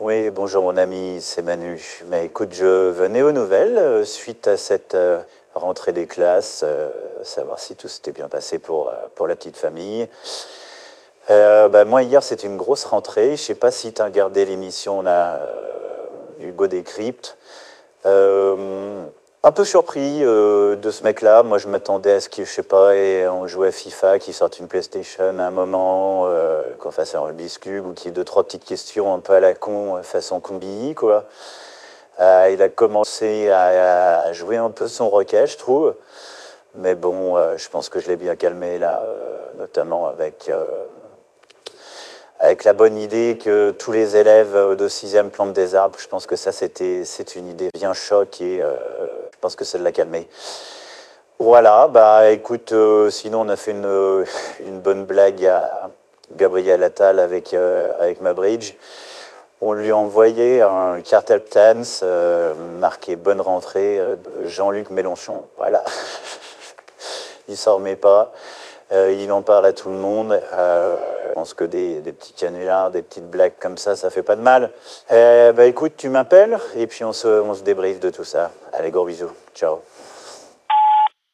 [0.00, 1.78] Oui, bonjour mon ami, c'est Manu.
[2.06, 5.20] Mais écoute, je venais aux nouvelles euh, suite à cette euh,
[5.54, 6.88] rentrée des classes, euh,
[7.22, 10.08] savoir si tout s'était bien passé pour, pour la petite famille.
[11.28, 13.36] Bah, moi, hier, c'était une grosse rentrée.
[13.36, 15.36] Je sais pas si tu as regardé l'émission, euh,
[16.40, 17.36] Hugo Décrypte.
[19.42, 21.42] Un peu surpris euh, de ce mec-là.
[21.42, 22.92] Moi, je m'attendais à ce qu'il, je sais pas,
[23.32, 27.20] on jouait à FIFA, qu'il sorte une PlayStation à un moment, euh, qu'on fasse un
[27.20, 29.96] Rubik's Cube, ou qu'il y ait deux, trois petites questions un peu à la con,
[29.96, 31.24] euh, façon combi, quoi.
[32.18, 35.94] Il a commencé à, jouer un peu son roquet, je trouve.
[36.74, 39.02] Mais bon, je pense que je l'ai bien calmé là,
[39.56, 40.50] notamment avec,
[42.40, 45.98] avec la bonne idée que tous les élèves de 6e plantent des arbres.
[45.98, 47.04] Je pense que ça, c'était,
[47.36, 48.42] une idée bien choc
[49.40, 50.28] pense que ça l'a calmé.
[51.38, 54.24] Voilà, bah écoute, euh, sinon on a fait une, euh,
[54.66, 55.90] une bonne blague à
[56.36, 58.74] Gabriel Attal avec, euh, avec ma bridge.
[59.62, 64.16] On lui a envoyé un cartel Tans euh, marqué Bonne rentrée, euh,
[64.46, 65.44] Jean-Luc Mélenchon.
[65.58, 65.84] Voilà.
[67.48, 68.32] il s'en remet pas.
[68.92, 70.40] Euh, il en parle à tout le monde.
[70.52, 70.96] Euh,
[71.28, 74.42] je pense que des, petits canulars, des petites blagues comme ça, ça fait pas de
[74.42, 74.70] mal.
[75.12, 78.50] Euh, bah écoute, tu m'appelles et puis on se, on se de tout ça.
[78.72, 79.30] Allez, gros bisous.
[79.54, 79.80] Ciao.